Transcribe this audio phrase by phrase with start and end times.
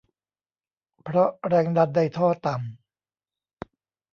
[1.03, 3.69] เพราะแรงดันในท่อต่ำ